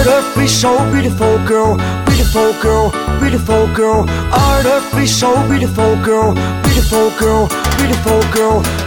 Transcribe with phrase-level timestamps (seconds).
[0.00, 4.08] Artificial beautiful girl, beautiful girl, beautiful girl.
[4.32, 6.32] Artificial beautiful girl,
[6.64, 8.79] beautiful girl, beautiful girl.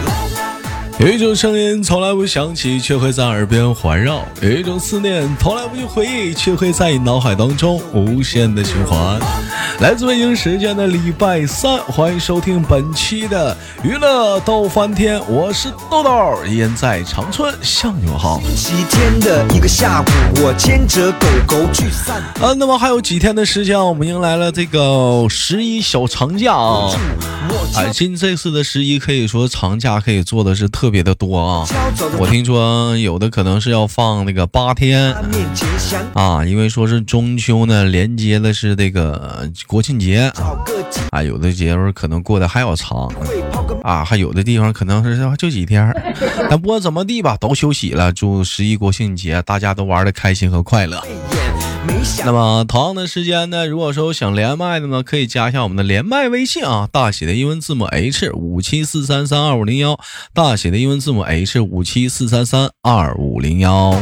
[1.04, 9.20] 有一种声音从来不响起，却会在耳边环绕；有一种思念从来不去回忆，却会在你脑海当中无限的循环。
[9.80, 18.40] 来自北京时间的礼拜三，欢迎收听本期的娱乐逗翻天，我是豆豆，依然在长春向你们好。
[18.56, 20.04] 星期天的一个下午，
[20.42, 22.46] 我牵着狗狗去散步。
[22.46, 26.90] 啊，那么还有几天的时间，我们迎来了这个十一小长假啊！
[27.76, 31.66] 哎，今这次的十一可以说长假可以做的是特别的多啊。
[32.20, 35.12] 我听说有的可能是要放那个八天
[36.14, 40.30] 啊，因为说是中秋呢，连接的是这个国庆节
[41.10, 43.12] 啊，有的节日可能过得还要长
[43.82, 45.92] 啊，还有的地方可能是就几天，
[46.48, 48.12] 但不管怎么地吧，都休息了。
[48.12, 51.02] 祝十一国庆节大家都玩的开心和快乐。
[52.24, 59.98] 那么同样的时间呢，如果说想连麦的呢，可以加一下我们的连麦微信啊，大写的英文字母 H 五七四三三二五零幺，
[60.32, 63.94] 大写的英文字母 H 五七四三三二五零幺。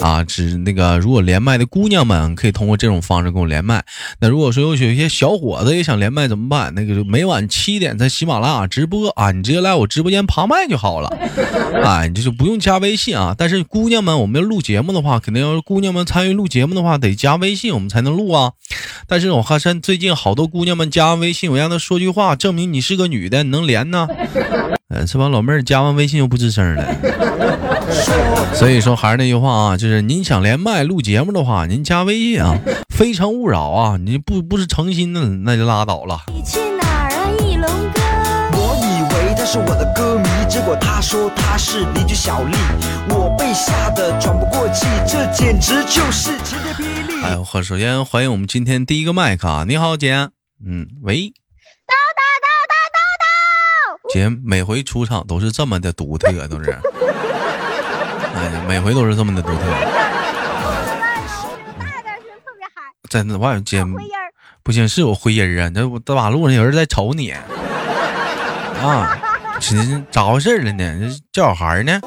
[0.00, 3.84] 啊，只那个如果连麦的姑娘们可以通过这种方式跟我连麦。
[4.20, 6.74] 那如果说有些小伙子也想连麦怎么办？
[6.74, 11.08] 那个每晚七点在喜马拉雅直播啊，你直接来我直播间爬麦就好了。
[11.84, 13.34] 哎， 你就是不用加微信啊。
[13.36, 18.52] 但是姑娘们，我们要录节目的话，肯定要是姑娘们参与录节目的话，得加微信我们才能录啊。
[19.06, 24.08] 但是我发现最近好多姑娘们加完微信，我让她说句话，证明你是个女的，你能连呢？
[24.88, 26.94] 呃，这帮老妹儿加完微信又不吱声了。
[28.54, 32.56] 所以说还是那句话啊，就是您想连麦录节目的话，您加微信啊，
[32.94, 36.22] 非诚勿扰啊，你不不是诚心的那就拉倒了。
[36.32, 38.00] 你去哪儿啊，翼龙哥？
[38.52, 42.54] 我以为他是我的歌迷，结果他说他是邻居小丽，
[43.08, 46.85] 我被吓得喘不过气，这简直就是晴天霹雳。
[47.26, 50.14] 哎呦，好，首先欢迎我们今天第一个麦克啊，你好姐，
[50.64, 53.02] 嗯，喂，叨叨叨叨叨
[54.08, 54.12] 叨！
[54.12, 56.70] 姐每回出场都是这么的独特，都是，
[58.32, 59.58] 哎呀，每回都是这么的独特。
[59.58, 59.64] 大
[62.00, 64.30] 点声，特别嗨，真的，我姐回音儿。
[64.62, 67.32] 不行，是有回音儿啊，这我大马路上有人在瞅你
[68.80, 69.18] 啊，
[69.58, 71.00] 这这咋回事了呢？
[71.00, 72.00] 这叫小孩呢？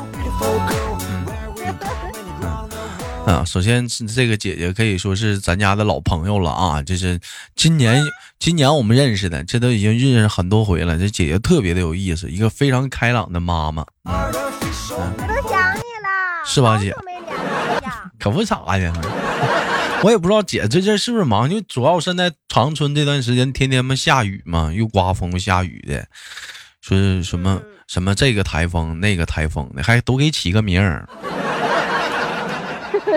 [3.29, 7.19] 啊，首先是这个姐姐可以说是咱家的老朋友了啊，就是
[7.55, 8.03] 今年
[8.39, 10.97] 今年我们认识的，这都已经认识很多回了。
[10.97, 14.39] 这姐姐特别的有意思，一个非常开朗的妈妈，我都
[14.71, 16.91] 想你了，是吧姐。
[18.17, 18.91] 可不咋的。
[20.01, 26.03] 我也不知道姐这阵是不是忙，就主要现在长春这段时间天天嘛下雨嘛，又刮风又下雨的，
[26.81, 31.07] 说是什么嗯什么这个台风那个台风的，还都给起个名儿。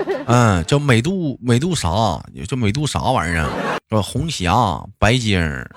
[0.27, 1.89] 嗯，叫美杜美杜啥，
[2.47, 3.47] 叫美杜啥玩意儿，
[3.89, 4.53] 叫红霞、
[4.97, 5.69] 白晶儿、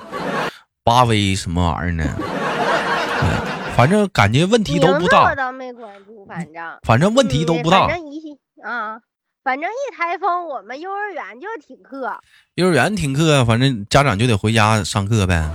[0.85, 2.05] 巴威什么玩意儿呢？
[3.23, 7.89] 嗯反正感觉问题都不大我，倒没关注，反正反正问题都不大嗯。
[7.89, 8.21] 反正一
[8.65, 8.99] 啊，
[9.45, 12.19] 反正一台风，我们幼儿园就停课，
[12.55, 15.47] 幼儿园停课，反正家长就得回家上课呗。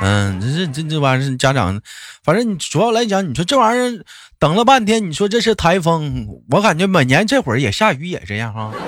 [0.00, 1.80] 嗯，这是这这玩意儿是家长，
[2.22, 4.04] 反正你主要来讲，你说这玩意儿
[4.38, 8.72] 等了半天，你说这是台风，我感觉每年这会儿也下雨也这样哈，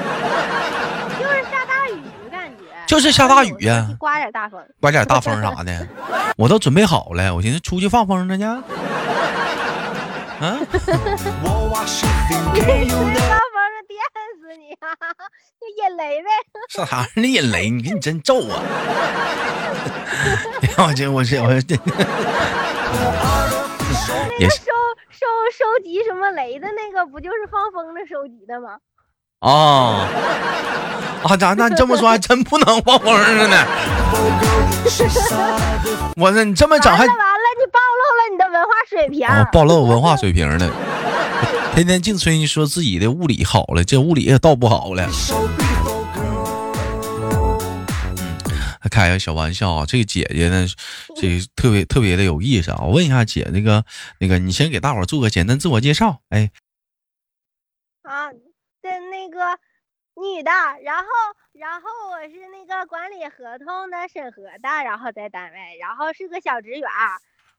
[1.18, 2.56] 就是下大雨，感觉。
[2.86, 4.60] 就是下大雨呀刮点大风。
[4.80, 5.88] 刮点大风啥的，
[6.36, 8.44] 我都准备好了，我寻思出去放风筝去。
[8.44, 8.62] 啊，
[14.48, 14.88] 死你啊！
[15.60, 16.28] 就引雷呗。
[16.72, 17.06] 啥？
[17.16, 18.62] 你引雷，你看你真咒啊！
[20.88, 21.60] 我这我这我这也
[24.00, 24.72] 是那个收
[25.10, 28.78] 收收集什么雷的那个，不就是放风筝收集的吗？
[29.40, 30.06] 哦
[31.24, 31.36] 啊！
[31.36, 31.52] 咋？
[31.52, 33.66] 那你这么说还真不能放风筝呢？
[36.16, 39.28] 我说你这么整还完了完了，你暴露了你的文化水平。
[39.28, 40.70] 哦，暴露文化水平了。
[41.78, 45.08] 天天净吹说自己的物理好了，这物理也倒不好了。
[48.90, 49.86] 开个小玩笑啊！
[49.86, 50.66] 这个姐姐呢，
[51.14, 52.80] 这个特别特别的有意思啊！
[52.82, 53.84] 我问一下姐，那个
[54.18, 56.20] 那个，你先给大伙儿做个简单自我介绍。
[56.30, 56.50] 哎，
[58.02, 58.32] 啊，
[58.82, 59.60] 对那个
[60.20, 60.50] 女的，
[60.82, 61.04] 然后
[61.52, 66.90] 然后我是那个管理合同的审核的，然后在单位，然后是个小职员，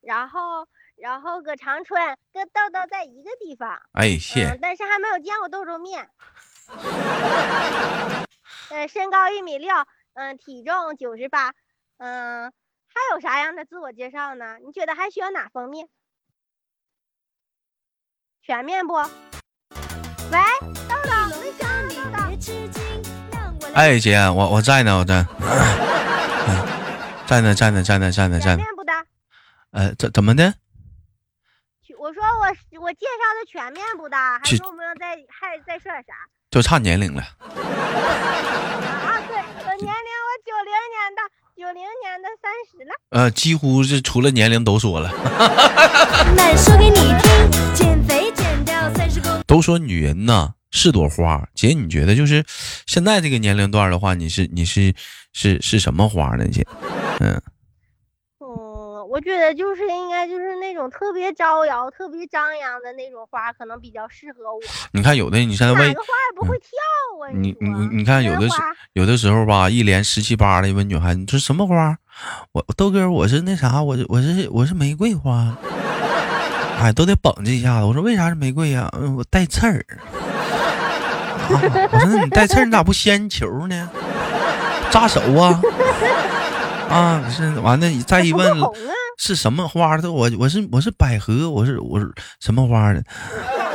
[0.02, 0.68] 然后
[1.02, 6.10] 然后搁长春跟豆豆在一个地方，哎，谢嗯，但是还没有见过豆豆面。
[8.70, 9.74] 呃，身高一米六，
[10.14, 11.54] 嗯、体重九十八，
[11.98, 12.52] 嗯，
[12.88, 14.58] 还有啥样的自我介绍呢？
[14.66, 15.88] 你觉得还需要哪方面？
[18.42, 18.94] 全面不？
[18.94, 19.08] 喂，
[20.88, 21.10] 豆豆，
[23.74, 25.26] 哎，姐，我我在呢，我在，
[26.48, 26.68] 嗯
[27.26, 28.58] 在呢，在呢，在呢，在呢，在呢。
[28.58, 28.92] 全面不的？
[29.72, 30.54] 呃，怎怎么的？
[32.80, 34.40] 我介绍的全面不大？
[34.40, 36.14] 还是用不用再还再说点啥？
[36.52, 37.22] 就差年龄了。
[37.46, 41.22] 啊，对，我年龄我九零年的，
[41.56, 42.92] 九零年的三十了。
[43.12, 45.10] 呃，几乎是除了年龄都说了。
[46.36, 49.30] 慢说给你听，减肥减掉三十公。
[49.46, 52.44] 都说女人呐是朵花，姐，你觉得就是
[52.88, 54.94] 现在这个年龄段的话，你是你是
[55.34, 56.48] 是是什么花呢？
[56.48, 56.66] 姐，
[57.20, 57.42] 嗯，嗯，
[59.10, 64.62] 我觉得就是应该就是那种特别招摇、特别张扬的那种花，可能比较适合我。
[64.92, 66.70] 你看有的你现在问哪个花也不会跳
[67.26, 67.34] 啊？
[67.34, 68.56] 你你你你看有的时
[68.94, 71.98] 有的时候吧，一连十七八的问女孩，你说什么花？
[72.52, 75.58] 我豆哥，我是那啥，我是我是我是玫瑰花。
[76.80, 77.86] 哎，都得绷这一下子。
[77.86, 79.84] 我说为啥是玫瑰呀、嗯我带刺儿。
[79.90, 80.06] 啊
[81.92, 83.90] 我说那你带刺儿，你咋不掀球呢？
[84.92, 85.60] 扎手啊！
[86.90, 88.68] 啊，是完了，再一问啊，
[89.18, 90.12] 是什么花的？
[90.12, 93.04] 我我是我是百合，我是我是什么花的？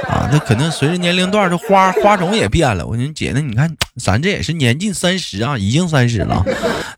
[0.08, 2.86] 啊，那可能随着年龄段，这花花种也变了。
[2.86, 6.44] 我说姐，那你看咱这也是年近三十啊，已经三十了，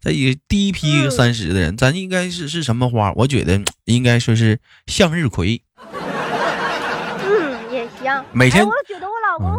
[0.01, 3.13] 这一第一批三十的人，咱应该是是什么花？
[3.15, 5.63] 我觉得应该说是向日葵。
[5.93, 8.25] 嗯，也行。
[8.33, 9.56] 每天哎我觉得我老公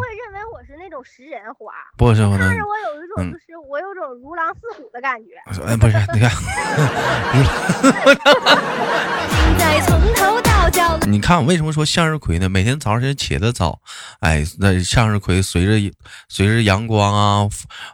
[0.98, 5.38] 种食人花，不是我呢看，着我有一种嗯就是我有种如狼似虎的感觉。
[5.66, 6.32] 哎，不是，你看。
[11.08, 12.50] 你看我为什么说向日葵呢？
[12.50, 13.80] 每天早上起得早，
[14.20, 15.80] 哎，那向日葵随着
[16.28, 17.48] 随着阳光啊，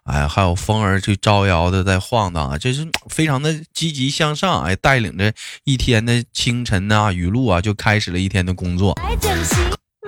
[0.05, 5.31] 哎，还有风儿去招摇的在晃荡啊，这是非常的积极向上，哎，带领着
[5.65, 8.95] 一天的清晨呐、雨露啊，就开始了一天的工作。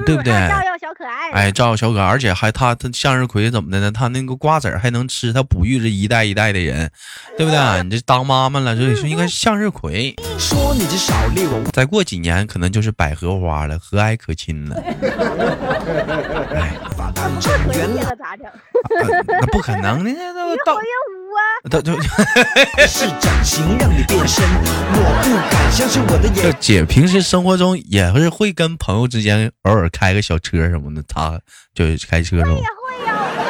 [0.06, 0.75] 对不对照耀小
[1.34, 3.92] 哎，照顾小可爱，而且还他他向日葵怎么的呢？
[3.92, 6.90] 他那个瓜子还能吃，他哺育着一代一代的人，
[7.38, 7.84] 对不对？
[7.84, 10.16] 你这当妈妈了，所以说应该是向日葵。
[10.38, 14.76] 说你这少力，再过几年可能就是百合花了，和蔼可亲了。
[16.56, 16.74] 哎，
[17.40, 18.46] 整圆了，咋整？
[18.46, 21.42] 呃那不可能的，那都到越活越污啊！
[21.70, 21.94] 到就
[22.88, 26.56] 是整形让你变身，我不敢相信我的就眼。
[26.60, 31.40] 姐平时生活中也是会跟朋友之间偶尔开个小车什么的，她
[31.74, 32.56] 就是开车什么也。
[32.56, 33.42] 会呀，我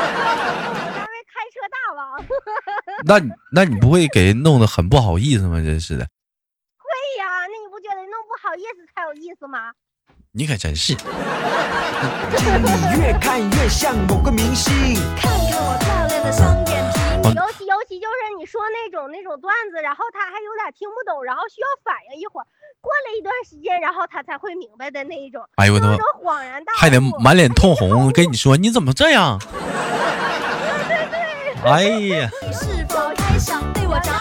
[1.02, 2.26] 位开车大王。
[3.06, 5.58] 那你那你不会给人弄得很不好意思吗？
[5.58, 6.06] 真是的，
[6.78, 6.88] 会
[7.20, 9.74] 呀，那你不觉得弄不好意思才有意思吗？
[10.38, 10.92] 你可真是。
[10.94, 11.00] 你
[13.00, 14.74] 越看越像某个明星。
[15.16, 17.00] 看看我漂亮的双眼皮。
[17.24, 22.46] 哦尤其尤其就是你说那种那种段子，然后他还有点听不懂，然后需要反应一会儿，
[22.82, 29.40] 过了一段时间，然后他才会明白的那一种，哎呦我的妈有一种恍然大悟，还得满脸通红，跟你说你怎么这样？
[31.64, 34.12] 哎呀，是否还想对我找？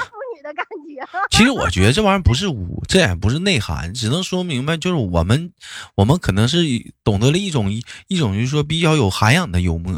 [1.31, 5.53] 其实我觉得这玩意儿不是污，这也不是内涵，只能说明白就是我们
[5.95, 6.59] 我们可能是
[7.03, 7.73] 懂得了一种
[8.09, 9.93] 一种就是说比较有涵养的幽默，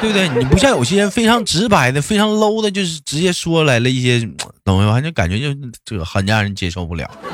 [0.00, 0.28] 对不对？
[0.28, 4.20] 你不像有些人非常直白的、非常 low 的，就是直接说来了一些
[4.64, 5.54] 东西，反正感觉就
[5.84, 7.10] 这个很让人接受不了。
[7.22, 7.30] 对，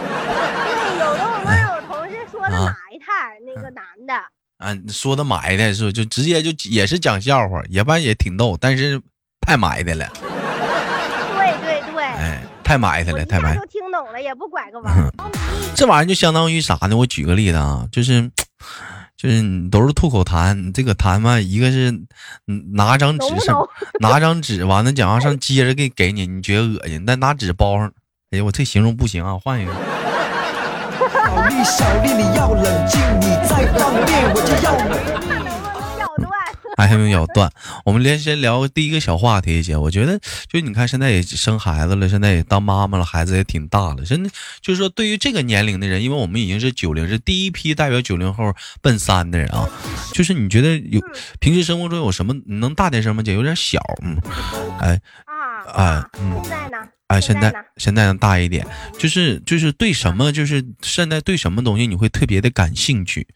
[0.99, 2.67] 有的我们有同事说的啊？
[2.67, 4.15] 埋汰，那个男的，
[4.59, 9.01] 啊，说的埋汰是不就直接就也是讲笑话，也反正也挺逗，但是
[9.41, 10.11] 太埋汰了，
[12.69, 13.67] 太埋汰了，太埋汰下就。
[13.69, 14.95] 听懂了，也不拐个弯。
[15.75, 16.95] 这玩意儿就相当于啥呢？
[16.95, 18.31] 我举个例子啊，就是
[19.17, 21.91] 就是你都是吐口痰，你这个痰嘛，一个是
[22.47, 23.67] 嗯拿张纸上？
[24.01, 27.91] 拿张纸完了讲话上接着给给你，你觉得恶心，但拿纸包上，
[28.33, 29.73] 哎呀，我这形容不行啊，换一个。
[31.09, 35.48] 小丽，小丽，你要冷静，你再放电我就要
[36.87, 36.89] 断。
[36.89, 37.51] 还没有断。
[37.85, 40.19] 我们连先聊第一个小话题，姐，我觉得
[40.51, 44.05] 就你看现在也生孩子了，现在也当妈妈了，孩子也挺大了。
[44.05, 44.31] 真的
[44.61, 49.69] 就是说，对于这个年龄的人，因为我们已经是九零，是第一批代表九零后奔三的人啊。
[50.13, 51.01] 就是你觉得有
[51.41, 53.23] 平时生活中有什么你能大点声吗？
[53.23, 54.17] 姐，有点小，嗯，
[54.81, 56.89] 哎啊哎嗯现在呢？
[57.09, 57.55] 哎，现在？
[57.79, 58.67] 现在能大一点，
[58.99, 63.27] 就是就是对什么，就是现在对什么东西你会特别的感兴趣？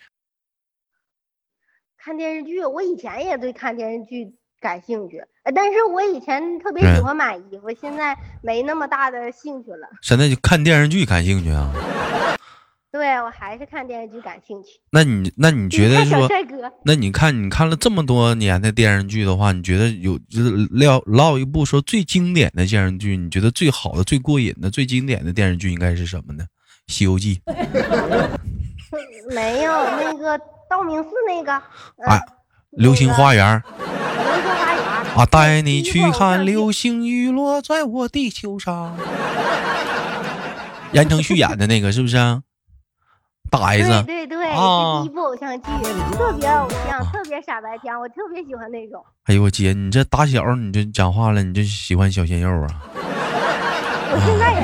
[2.04, 9.88] 看电视剧，我以前也对看电视剧感兴趣，呃但是我以前特别喜嗯欢买衣服，现在没那么大的兴趣了。
[10.02, 11.72] 现在就看电视剧感兴趣啊？
[12.90, 14.80] 对我还是看电视剧感兴趣。
[14.90, 16.28] 那你那你觉得说？
[16.84, 26.44] 那你看，你看了这么多年的电视剧的话，你觉得有就是唠唠一部说最经典的电视剧，你觉得最好的、最过瘾的、最经典的电视剧应该是什么呢？
[26.92, 27.40] 《西游记》
[29.32, 30.38] 没有那个
[30.72, 31.52] 道明寺那个，
[31.98, 32.16] 呃啊，
[32.70, 38.96] 《流星花园》流星花园啊，带你去看流星雨落在我地球上。
[40.92, 42.40] 言承旭演的那个是不是啊？
[43.50, 45.68] 大 S 对对对，啊是第一部偶像剧，
[46.16, 49.04] 特别偶像，特别傻白甜，我特别喜欢那种。
[49.24, 52.68] 哎呦我姐，你这打小你就讲话了，你就喜欢小鲜肉啊？
[54.14, 54.60] 我现在也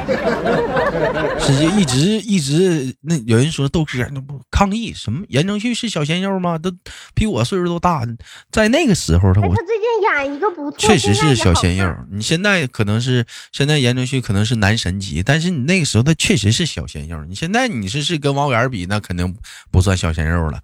[1.41, 5.25] 是，是一直一直那有人说豆哥那不抗议什么？
[5.29, 6.59] 言承旭是小鲜肉吗？
[6.59, 6.71] 都
[7.15, 8.07] 比我岁数都大，
[8.53, 11.95] 在那个时候他哎，我他最近演一个不错，确实是小鲜肉。。
[12.11, 17.25] 你现在可能是现在言承旭可能是男神级，但是你那个时候他确实是小鲜肉。
[17.25, 19.35] 你现在你是是跟王源比，那肯定
[19.71, 20.61] 不算小鲜肉了。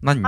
[0.00, 0.20] 那你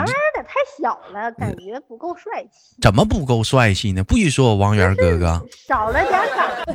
[0.80, 4.02] 小了，感觉不够帅气，怎么不够帅气呢？
[4.02, 6.48] 不许说我王源哥哥，少了点感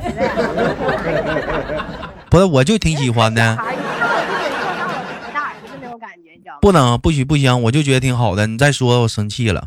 [2.30, 3.58] 不是我就挺喜欢的。
[6.60, 8.46] 不能不许不行，我就觉得挺好的。
[8.46, 9.64] 你再说我生气了。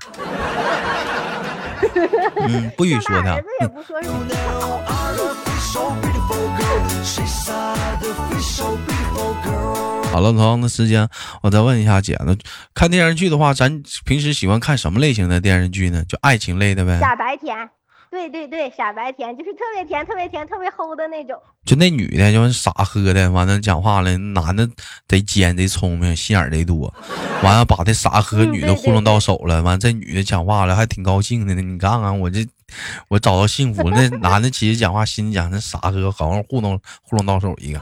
[2.38, 3.48] 嗯，不许说他像大儿子。
[3.60, 4.13] 也不说是不
[9.43, 9.99] 好。
[10.12, 11.08] 好了，同样的时间，
[11.42, 12.36] 我再问一下姐，那
[12.74, 16.04] 看电视剧的话，咱平时喜欢看什么类型的电视剧呢？
[16.10, 17.00] 就爱情类的呗。
[17.00, 17.56] 傻白甜，
[18.10, 21.39] 对对对，傻白甜就是特别甜、特别甜、特别齁的那种。
[21.63, 24.68] 就那女的，就是傻呵的，完了讲话了，男的
[25.08, 26.92] 贼尖贼聪明，心眼儿贼多，
[27.44, 31.62] 完了把这傻喝嗯对女的 糊弄到手了，完了这女的讲话了还挺高兴的呢。
[31.62, 32.46] 你看看我这，
[33.10, 33.96] 我找到幸福了。
[33.96, 37.80] 那男的其实讲话心里讲，那傻喝好像糊弄糊弄到手一个。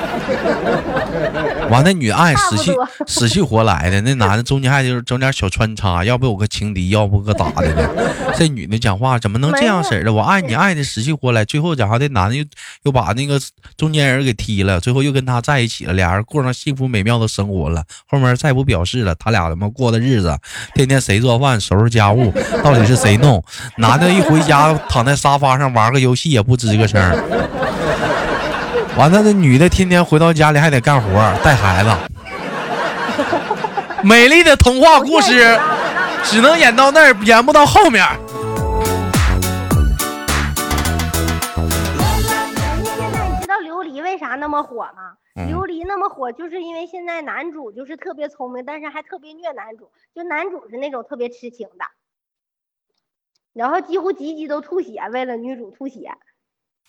[1.70, 2.72] 完，那女爱死去
[3.06, 7.88] 死去活来的，那男的中间还就是整点小穿插，要不有个情敌，要不个咋的呢？
[8.36, 10.12] 这女的讲话怎么能这样式儿的？
[10.12, 12.44] 我爱你爱的死去活来，最后讲话这男的又
[12.84, 13.40] 又把那个
[13.76, 17.84] 中间人给踢了，最后又跟他在一起了，俩人过上幸福美妙的生活了。
[18.08, 20.36] 后面再不表示了，他俩他妈过的日子，
[20.74, 22.32] 天天谁做饭收拾家务，
[22.64, 23.42] 到底是谁弄？
[23.76, 27.79] 男的一回家躺在沙发上玩个游戏也不吱个声儿。
[29.00, 31.08] 完了，那女的天天回到家里还得干活
[31.42, 31.88] 带孩子。
[34.04, 35.58] 美丽的童话故事
[36.22, 38.04] 只能演到那儿，演不到后面。
[42.84, 45.14] 现在你知道琉璃为啥那么火吗？
[45.34, 49.90] 嗯琉璃那么火，就是因为现在男主就是特别聪明，但是还特别虐男主。
[50.14, 51.86] 就男主是那种特别痴情的，
[53.54, 56.12] 然后几乎集集都吐血，为了女主吐血。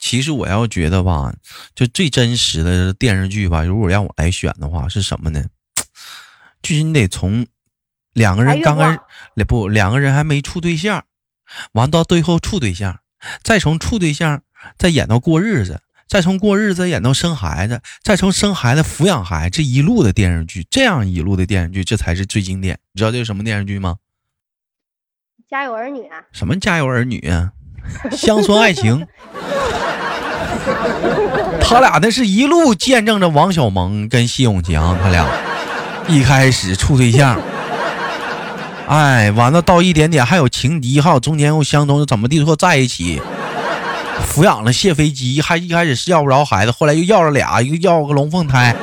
[0.01, 1.31] 其实我要觉得吧，
[1.75, 5.45] 就最真实的电视剧吧，如果让我来选的话，是什么呢？
[6.63, 7.45] 就是你得从
[8.13, 11.05] 两个人刚开始，不，两个人还没处对象，
[11.73, 12.99] 完到最后处对象，
[13.43, 14.41] 再从处对象
[14.77, 22.79] 再演到过日子，再从过日子演到生孩子，再从生孩子抚养孩子，这一路的电视剧，这样一路的电视剧，这才是最经典。
[22.91, 23.97] 你知道这是什么电视剧吗？
[25.47, 27.53] 家有儿女啊，什么家有儿女啊，
[28.11, 29.05] 乡村爱情。
[31.59, 35.25] 他俩那是一路见证着王小蒙跟谢永强，他俩
[36.07, 37.39] 一开始处对象，
[38.87, 43.21] 哎，完了到一点点还有情敌，还有中间又相中，怎么地说在一起，
[44.27, 48.75] 抚养了谢飞机，还一开始是要不着孩子，后来又要了俩，又要个龙凤胎，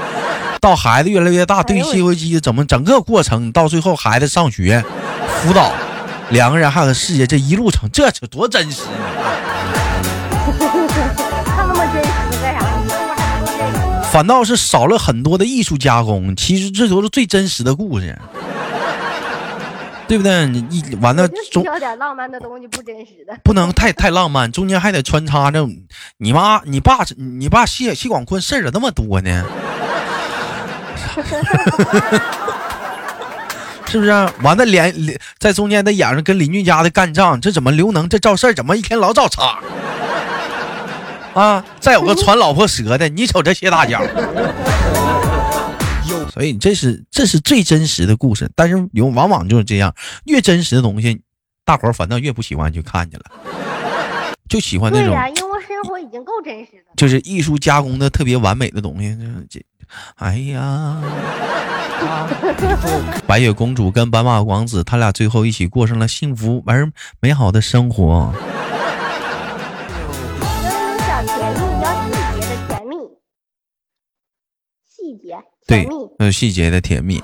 [0.60, 4.82] 到孩子越来越大，对谢飞机怎么整个过程到最后孩子上学，
[5.42, 5.72] 辅导
[6.30, 9.32] 两个人还有事业，这一路程这这多真实啊！
[11.46, 12.10] 看那么真实
[12.42, 12.64] 干啥？
[14.10, 16.34] 反倒是少了很多的艺术加工。
[16.36, 18.18] 其实这都是最真实的故事，
[20.06, 20.46] 对不对？
[20.46, 23.34] 你一完了我就需中要点浪漫的东西，不真实的。
[23.42, 25.66] 不能太太浪漫，中间还得穿插着
[26.18, 29.44] 你妈、你爸、你爸谢谢广坤事儿咋那么多呢？
[33.88, 34.10] 是不是？
[34.42, 39.58] 完了连连在中间得演上跟邻居家的干仗，这怎么刘能这赵四儿怎么一天老找茬？
[41.34, 44.02] 啊，再有个传老婆舌的，你瞅这谢大脚。
[46.30, 49.94] 所以这是这是最真实的故事，但是有往往就是这样，
[50.26, 51.20] 越真实的东西，
[51.64, 53.24] 大伙儿反倒越不喜欢去看去了，
[54.48, 56.92] 就喜欢那种对呀、因为生活已经够真实的。
[56.96, 59.16] 就是艺术加工的特别完美的东西。
[59.48, 59.64] 这这，
[60.16, 60.96] 哎呀，
[63.26, 66.90] 白雪公主跟白马王子，他俩最后一起过上了幸福而
[67.20, 68.32] 美好的生活。
[70.40, 72.96] 要想甜蜜，要细节的甜蜜，
[74.86, 77.20] 细节对甜蜜，，呃，细节的甜蜜。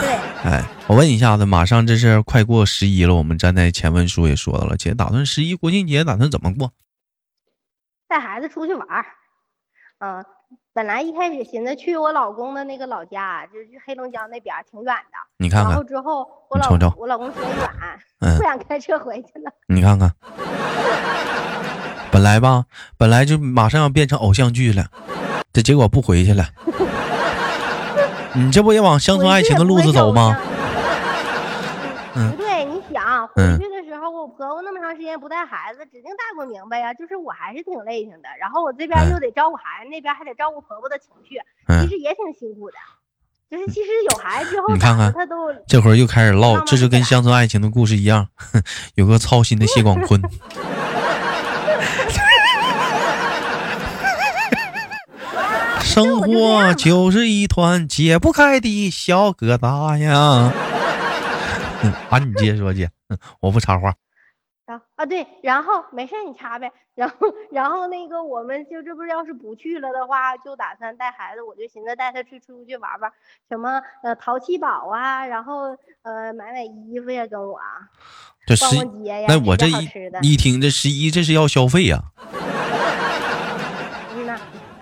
[0.00, 0.16] 对。
[0.44, 6.72] 哎，我问一下子，马上这是快过十一了，我们站在前文书也说到了，姐打算十一国庆节打算怎么过？
[8.08, 9.04] 带孩子出去玩儿，
[9.98, 10.24] 嗯，
[10.72, 15.18] 本来一开始寻思去我老公的那个老家，就是去黑龙江那边，挺远的。
[15.38, 17.68] 你看看然后，之后我老你瞅瞅我老公嫌远，
[18.20, 19.50] 嗯不想开车回去了。
[19.68, 20.12] 你看看，
[22.10, 22.64] 本来吧，
[22.98, 24.86] 本来就马上要变成偶像剧了，
[25.52, 26.46] 这结果不回去了。
[28.34, 30.38] 你这不也往乡村爱情的路子走吗？
[32.14, 33.75] 嗯不对，你想回嗯去的
[34.06, 36.94] 时候，我婆婆那么长时间不带孩子，指定带不明白呀。
[36.94, 42.76] 就是我还是挺累挺的，然后我这边嗯又得照顾孩子，那边还得照顾婆婆的情绪，嗯其实也挺辛苦的。
[43.48, 48.28] 就是其实有孩子之后，你看看他都这会儿又开始唠，这就跟乡村爱情的故事一样，
[48.94, 50.20] 有个操心的谢广坤。
[55.80, 60.52] 生活就是一团解不开的小疙瘩呀。
[61.82, 63.94] 嗯 啊，你接着说姐，嗯我不插话。
[64.66, 67.16] 啊啊对，然后没事你插呗，然后
[67.52, 73.12] 然后那个我们就这不是要是不去了的话，就打算带孩子，我就寻思带他去出去玩玩，
[73.48, 77.60] 什么呃淘气堡啊，然后呃买买衣服呀，跟我
[78.44, 79.68] 这十逛街呀，那我这
[80.22, 82.02] 一听这十一，这是要消费呀、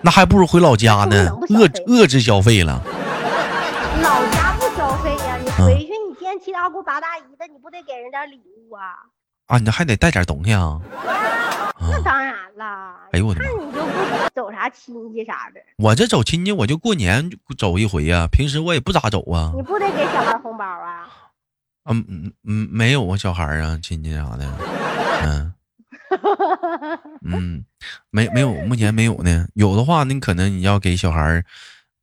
[0.00, 1.28] 那还不如回老家呢
[1.88, 2.80] 遏制消费了。
[6.44, 8.96] 七大姑八大姨的，你不得给人点礼物啊？
[9.46, 10.78] 啊，你还得带点东西啊！
[10.92, 19.52] 啊，那当然了，哎呦我的妈看你就不走啥亲戚啥的，我这走亲戚，我就过年走一回呀、平时我也不咋走啊。
[19.56, 21.08] 你不得给小孩红包啊？
[21.86, 24.46] 嗯嗯嗯，没有啊，小孩啊，亲戚啥的，
[25.22, 25.54] 嗯
[27.24, 27.64] 嗯，
[28.10, 29.46] 没没有，目前没有呢。
[29.54, 31.44] 有的话，你可能你要给小孩儿，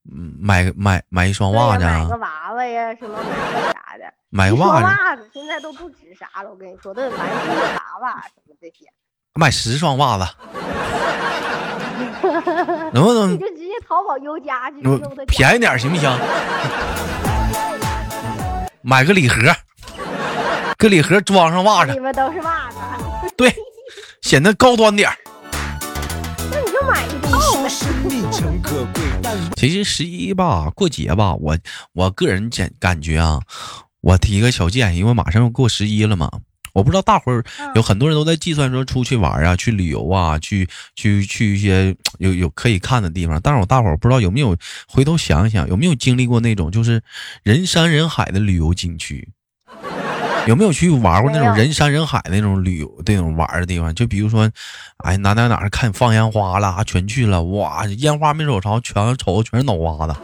[0.09, 4.13] 嗯，买买买一双袜子啊买个，娃娃呀，什么买个啥的。
[4.33, 8.85] 买个袜子，袜子现在都不值啥了，我跟你说，都得玩具娃娃什么这些，
[9.35, 10.25] 买十双袜子，
[12.93, 14.77] 能不能你能就直接淘宝优家去
[15.27, 16.09] 便宜点行不行？
[18.81, 19.35] 买个礼盒，
[20.77, 22.77] 搁礼盒装上袜子，里面都是袜子，
[23.35, 23.53] 对，
[24.21, 25.11] 显得高端点。
[26.51, 27.05] 那你就买
[29.61, 31.55] 其实十一吧，过节吧，我
[31.93, 33.39] 我个人感感觉啊，
[34.01, 36.31] 我提个小建议，因为马上要过十一了嘛。
[36.73, 43.39] 我不知道大伙儿嗯有很多人都在计算说出去玩啊，去旅游啊，去去去一些有有可以看的地方。
[43.43, 47.03] 但是我大伙儿不知道有没有回头想一想，有没有经历过那种就是
[47.43, 49.29] 人山人海的旅游景区？
[50.47, 53.93] 有没有去玩过那种人山人海的那种旅游那种玩的地方？
[53.93, 54.49] 就比如说，
[54.97, 60.15] 哎，哪哪哪看放烟花了，全去了，哇，烟花没瞅着，全瞅全是脑瓜子。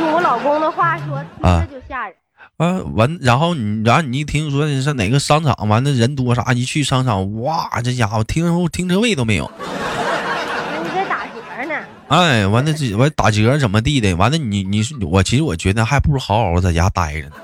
[0.00, 2.14] 用我老公的话说，啊听着就吓人。
[2.58, 11.74] 啊，完，然后你，然后你一听说你上哪个商场，完了人多啥，一去商场，哇，这家伙停车停车位都没有，那你在打折呢，
[12.08, 17.36] 哎，完了这完打折怎么地的，完了你你是我其实我觉得还不如好好在家待着呢，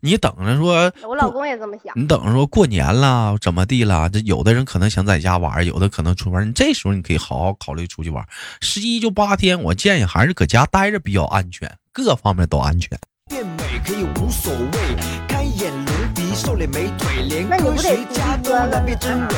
[0.00, 1.92] 你等着说，我老公也这么想。
[1.94, 8.24] 你等着说过年了怎么地了，这有的人可能想在家玩，有的可能出门，你这时候你可以好好考虑出去玩，
[8.60, 12.98] 十一就八天，我建议还是搁家待着比较安全，各方面都安全。
[13.28, 19.34] 变美可以无所谓，开眼隆鼻，瘦脸美腿，连科那你不得学家都难辨真伪。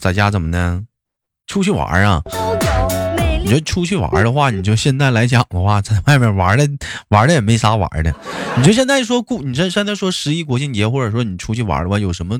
[0.00, 0.84] 在家怎么呢？
[1.46, 2.20] 出去玩啊？
[2.24, 3.05] 都有
[3.46, 6.68] 你就出去玩的话，你就现在来讲的话，在外面玩的
[7.10, 8.12] 玩的也没啥玩的。
[8.56, 12.36] 你就现在说过，你这现在说十一国庆节，或者说你出去玩的话，有什么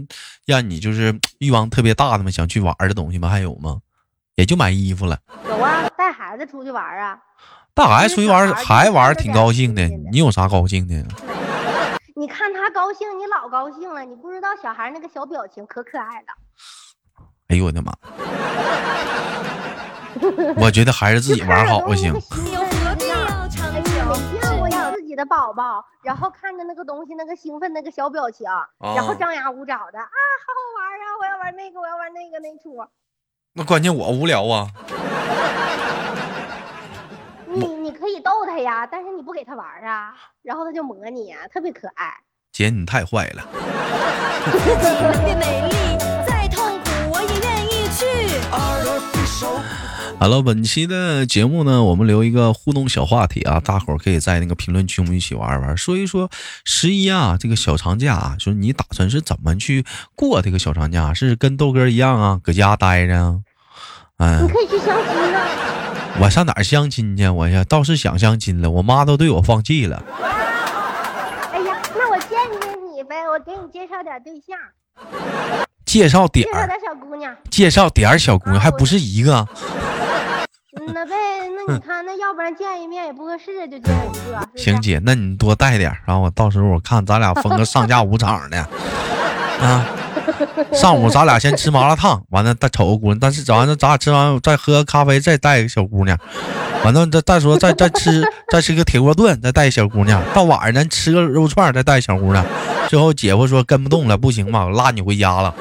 [0.46, 2.30] 让你就是欲望特别大的吗？
[2.32, 3.28] 想去玩的东西吗？
[3.28, 3.78] 还有吗？
[4.34, 5.16] 也就买衣服了。
[5.48, 7.16] 有啊，带孩子出去玩啊。
[7.72, 10.94] 带孩子出去玩孩子玩挺高兴的你有啥高兴的？
[12.18, 16.26] 你看他高兴，你老高兴了，你不知道小孩那个小表情可可爱了。
[17.46, 17.92] 哎呦我的妈！
[20.61, 22.12] 我觉得还是自己玩好行。
[22.12, 23.16] 有何必要
[23.48, 23.90] 长哎，久
[24.40, 28.46] 见过自己的宝宝，然后看着那个东西，那个兴奋那个小表情，
[28.79, 31.05] 然后哦张牙舞爪的啊，好好玩啊！
[31.20, 32.76] 我要玩那个，我要玩那个那出。
[33.55, 34.68] 那关键我无聊啊。
[37.48, 42.12] 你你可以逗他呀，但是你不给他玩啊，然后他就磨你啊，特别可爱。
[42.52, 43.46] 姐，你太坏了。
[44.50, 48.05] 自己能变美丽，再痛苦我也愿意去。
[50.18, 56.31] 好了，本期的节目呢，我们留一个互动小话题啊，大伙儿可以在那个评论区我们一起玩一玩，说一说
[56.64, 61.12] 十一啊这个小长假啊，说你打算是怎么去过这个小长假？
[61.12, 63.40] 是跟豆哥一样啊，搁家待着啊？
[64.16, 65.46] 哎你，可以去相亲啊，
[66.22, 67.29] 我上哪儿相亲去？
[67.29, 70.03] 我呀倒是想相亲了，我妈都对我放弃了。
[71.53, 74.57] 哎呀，那我见见你呗，我给你介绍点对象，
[75.87, 77.37] 介绍点儿，介绍点小姑娘。
[77.49, 79.46] 介绍点儿小姑娘，还不是一个。
[80.79, 81.14] 嗯，那呗，
[81.66, 84.49] 那你看，那要不然见一面也不合适，就见一个。
[84.57, 88.59] 行姐，那你多带点儿，然后我到时候我看咱俩分个上下五场的，
[89.62, 89.87] 啊，
[90.72, 96.18] 上午咱俩先吃麻辣烫，完了再瞅个姑娘，但是咱完了咱俩吃完再喝个咖啡，再带一个小姑娘，
[96.85, 102.44] 完了再再说再再吃再吃个铁锅炖，再带一小姑娘，到晚上咱吃个肉串，再带小姑娘，
[102.88, 105.55] 最后姐夫说跟不动了，不行吧，我拉你回家了。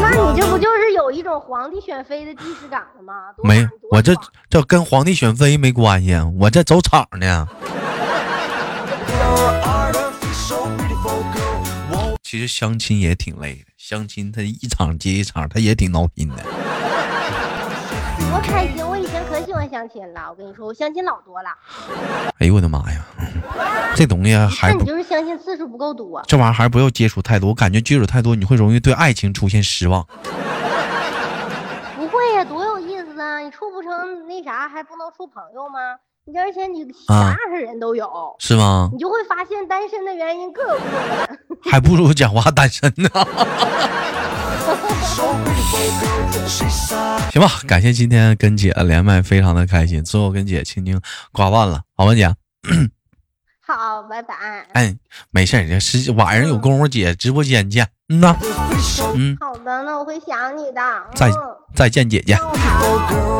[0.00, 3.14] 那你这不就是有一种皇帝选妃的既视感了吗？
[3.42, 4.14] 没我这
[4.50, 7.48] 这跟皇帝选妃没关系，我这走场呢。
[12.22, 16.42] 其实相亲也挺累的，相亲他一场接一场，他也挺闹心的。
[18.18, 18.84] 多开心！
[18.84, 21.50] 我以前可喜欢相亲了，我跟你说，我相亲老多了。
[22.38, 23.06] 哎呦我的妈呀，
[23.96, 26.20] 这东西还不那你就是相信次数不够多。
[26.26, 30.06] 这玩意儿还是不要接触太多，我感觉接触太多你会容易对爱情出现失望。
[31.96, 33.38] 不会呀，多有意思啊！
[33.38, 33.90] 你处不成
[34.26, 35.78] 那啥，还不能处朋友吗？
[36.26, 38.88] 你而且你啥啊样的人都有，是吗？
[38.92, 41.38] 你就会发现单身的原因各有各的。
[41.70, 43.08] 还不如讲话单身呢。
[47.30, 50.02] 行吧，感谢今天跟姐连麦，非常的开心。
[50.02, 51.00] 最后跟姐轻轻
[51.32, 52.34] 挂断了，好吗姐？
[53.66, 54.34] 好，拜拜。
[54.74, 54.94] 哎，
[55.30, 57.88] 没事儿，这时晚上有功夫姐直播间见。
[58.10, 58.36] 嗯呐，
[59.14, 60.80] 嗯，好的，那我会想你的。
[61.14, 61.32] 再嗯
[61.74, 62.34] 再见姐姐。
[62.34, 62.52] 好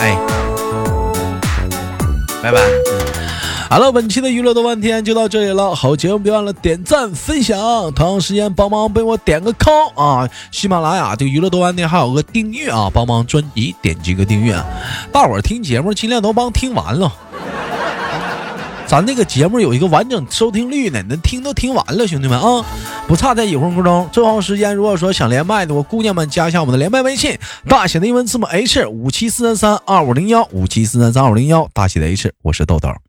[0.00, 0.16] 哎，
[2.42, 2.58] 拜拜。
[3.68, 5.74] 好了，本期的娱乐多半天就到这里了。
[5.74, 10.26] 好节目别忘了点赞分享，同样时间帮忙为我点个 call 啊！
[10.50, 14.54] 喜马拉雅这个娱乐多半天还有个订阅啊，帮忙专辑点击个订阅。
[15.12, 17.12] 大伙儿听节目尽量都帮听完了。
[18.87, 22.64] 咱这个节目有一个完整收听率呢，能听都听完了，兄弟们啊，
[23.09, 24.09] 不差这一分钟。
[24.12, 27.37] 正好时间，如果说想连麦的，我姑娘们加一下我们的连麦微信，
[27.68, 33.03] 大写的英文字母 H 五七四三三二五零幺五七四三三二五零幺，大写的 H，我是豆豆。